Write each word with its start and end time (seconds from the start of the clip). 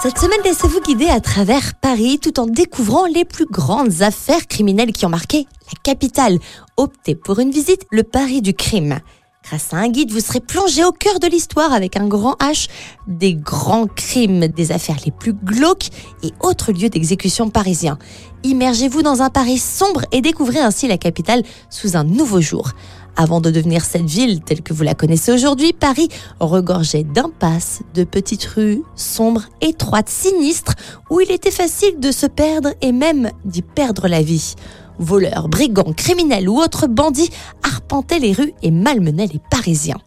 Cette 0.00 0.16
semaine, 0.16 0.38
laissez-vous 0.44 0.80
guider 0.80 1.08
à 1.08 1.18
travers 1.18 1.74
Paris 1.74 2.20
tout 2.22 2.38
en 2.38 2.46
découvrant 2.46 3.06
les 3.06 3.24
plus 3.24 3.46
grandes 3.46 4.02
affaires 4.02 4.46
criminelles 4.46 4.92
qui 4.92 5.06
ont 5.06 5.08
marqué 5.08 5.46
la 5.66 5.72
capitale. 5.82 6.38
Optez 6.76 7.16
pour 7.16 7.40
une 7.40 7.50
visite, 7.50 7.84
le 7.90 8.04
Paris 8.04 8.42
du 8.42 8.54
crime. 8.54 9.00
Grâce 9.48 9.72
à 9.72 9.78
un 9.78 9.88
guide, 9.88 10.12
vous 10.12 10.20
serez 10.20 10.40
plongé 10.40 10.84
au 10.84 10.92
cœur 10.92 11.20
de 11.20 11.26
l'histoire 11.26 11.72
avec 11.72 11.96
un 11.96 12.06
grand 12.06 12.34
H 12.34 12.68
des 13.06 13.34
grands 13.34 13.86
crimes, 13.86 14.46
des 14.48 14.72
affaires 14.72 14.98
les 15.06 15.10
plus 15.10 15.32
glauques 15.32 15.88
et 16.22 16.34
autres 16.40 16.70
lieux 16.70 16.90
d'exécution 16.90 17.48
parisiens. 17.48 17.98
Immergez-vous 18.44 19.00
dans 19.00 19.22
un 19.22 19.30
Paris 19.30 19.56
sombre 19.56 20.02
et 20.12 20.20
découvrez 20.20 20.58
ainsi 20.58 20.86
la 20.86 20.98
capitale 20.98 21.44
sous 21.70 21.96
un 21.96 22.04
nouveau 22.04 22.42
jour. 22.42 22.72
Avant 23.16 23.40
de 23.40 23.50
devenir 23.50 23.86
cette 23.86 24.04
ville 24.04 24.42
telle 24.42 24.60
que 24.60 24.74
vous 24.74 24.82
la 24.82 24.92
connaissez 24.92 25.32
aujourd'hui, 25.32 25.72
Paris 25.72 26.10
regorgeait 26.40 27.04
d'impasses, 27.04 27.80
de 27.94 28.04
petites 28.04 28.44
rues 28.44 28.82
sombres, 28.96 29.46
étroites, 29.62 30.10
sinistres, 30.10 30.74
où 31.08 31.20
il 31.20 31.30
était 31.30 31.50
facile 31.50 31.98
de 31.98 32.12
se 32.12 32.26
perdre 32.26 32.74
et 32.82 32.92
même 32.92 33.30
d'y 33.46 33.62
perdre 33.62 34.08
la 34.08 34.20
vie. 34.20 34.56
Voleurs, 34.98 35.48
brigands, 35.48 35.92
criminels 35.96 36.48
ou 36.48 36.58
autres 36.58 36.86
bandits 36.86 37.30
arpentaient 37.62 38.18
les 38.18 38.32
rues 38.32 38.52
et 38.62 38.70
malmenaient 38.70 39.28
les 39.32 39.40
Parisiens. 39.50 40.00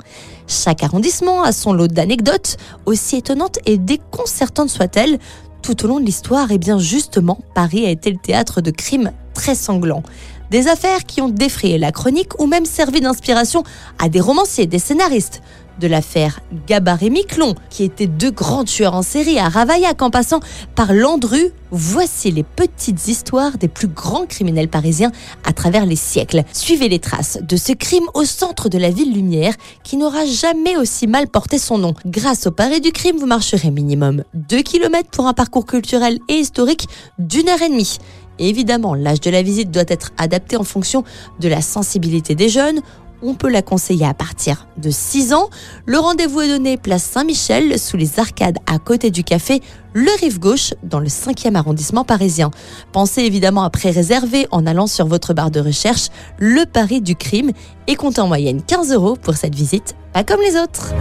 Chaque 0.47 0.83
arrondissement 0.83 1.43
a 1.43 1.51
son 1.51 1.73
lot 1.73 1.87
d'anecdotes, 1.87 2.57
aussi 2.85 3.17
étonnantes 3.17 3.59
et 3.65 3.77
déconcertantes 3.77 4.69
soient-elles. 4.69 5.17
Tout 5.61 5.85
au 5.85 5.87
long 5.87 5.99
de 5.99 6.05
l'histoire, 6.05 6.51
et 6.51 6.57
bien 6.57 6.79
justement, 6.79 7.39
Paris 7.55 7.85
a 7.85 7.89
été 7.89 8.11
le 8.11 8.17
théâtre 8.17 8.61
de 8.61 8.71
crimes 8.71 9.11
très 9.33 9.55
sanglants. 9.55 10.03
Des 10.49 10.67
affaires 10.67 11.05
qui 11.05 11.21
ont 11.21 11.29
défrayé 11.29 11.77
la 11.77 11.93
chronique 11.93 12.37
ou 12.39 12.47
même 12.47 12.65
servi 12.65 12.99
d'inspiration 12.99 13.63
à 13.97 14.09
des 14.09 14.19
romanciers, 14.19 14.65
des 14.65 14.79
scénaristes. 14.79 15.41
De 15.81 15.87
l'affaire 15.87 16.41
Gabar 16.67 17.01
et 17.01 17.09
Miquelon, 17.09 17.55
qui 17.71 17.83
étaient 17.83 18.05
deux 18.05 18.29
grands 18.29 18.63
tueurs 18.63 18.93
en 18.93 19.01
série 19.01 19.39
à 19.39 19.49
Ravaillac 19.49 19.99
en 20.03 20.11
passant 20.11 20.39
par 20.75 20.93
Landru, 20.93 21.51
voici 21.71 22.29
les 22.29 22.43
petites 22.43 23.07
histoires 23.07 23.57
des 23.57 23.67
plus 23.67 23.87
grands 23.87 24.27
criminels 24.27 24.67
parisiens 24.67 25.11
à 25.43 25.53
travers 25.53 25.87
les 25.87 25.95
siècles. 25.95 26.43
Suivez 26.53 26.87
les 26.87 26.99
traces 26.99 27.39
de 27.41 27.55
ce 27.55 27.71
crime 27.71 28.03
au 28.13 28.25
centre 28.25 28.69
de 28.69 28.77
la 28.77 28.91
ville 28.91 29.11
lumière 29.11 29.55
qui 29.83 29.97
n'aura 29.97 30.23
jamais 30.23 30.77
aussi 30.77 31.07
mal 31.07 31.27
porté 31.27 31.57
son 31.57 31.79
nom. 31.79 31.95
Grâce 32.05 32.45
au 32.45 32.51
Paris 32.51 32.79
du 32.79 32.91
crime, 32.91 33.17
vous 33.17 33.25
marcherez 33.25 33.71
minimum 33.71 34.23
2 34.35 34.61
km 34.61 35.09
pour 35.09 35.25
un 35.25 35.33
parcours 35.33 35.65
culturel 35.65 36.19
et 36.27 36.35
historique 36.35 36.87
d'une 37.17 37.49
heure 37.49 37.61
et 37.63 37.69
demie. 37.69 37.97
Évidemment, 38.37 38.95
l'âge 38.95 39.21
de 39.21 39.29
la 39.29 39.41
visite 39.41 39.71
doit 39.71 39.83
être 39.87 40.11
adapté 40.17 40.57
en 40.57 40.63
fonction 40.63 41.03
de 41.39 41.47
la 41.47 41.61
sensibilité 41.61 42.33
des 42.33 42.49
jeunes. 42.49 42.81
On 43.21 43.35
peut 43.35 43.49
la 43.49 43.61
conseiller 43.61 44.05
à 44.05 44.13
partir 44.13 44.67
de 44.77 44.89
6 44.89 45.33
ans. 45.33 45.49
Le 45.85 45.99
rendez-vous 45.99 46.41
est 46.41 46.47
donné 46.47 46.77
place 46.77 47.03
Saint-Michel, 47.03 47.77
sous 47.77 47.97
les 47.97 48.19
arcades 48.19 48.57
à 48.65 48.79
côté 48.79 49.11
du 49.11 49.23
café 49.23 49.61
Le 49.93 50.09
Rive 50.19 50.39
Gauche, 50.39 50.73
dans 50.83 50.99
le 50.99 51.07
5e 51.07 51.55
arrondissement 51.55 52.03
parisien. 52.03 52.51
Pensez 52.91 53.21
évidemment 53.21 53.63
à 53.63 53.69
pré-réserver 53.69 54.47
en 54.51 54.65
allant 54.65 54.87
sur 54.87 55.05
votre 55.05 55.33
barre 55.33 55.51
de 55.51 55.59
recherche 55.59 56.07
Le 56.39 56.65
Paris 56.65 57.01
du 57.01 57.15
crime 57.15 57.51
et 57.87 57.95
comptez 57.95 58.21
en 58.21 58.27
moyenne 58.27 58.61
15 58.63 58.91
euros 58.91 59.15
pour 59.15 59.35
cette 59.35 59.55
visite, 59.55 59.95
pas 60.13 60.23
comme 60.23 60.41
les 60.41 60.57
autres. 60.57 60.93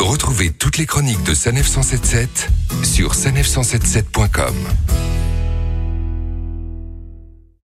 Retrouvez 0.00 0.50
toutes 0.50 0.78
les 0.78 0.86
chroniques 0.86 1.22
de 1.24 1.34
Sanef 1.34 1.68
177 1.68 2.48
sur 2.82 3.12
sanef177.com. 3.12 4.54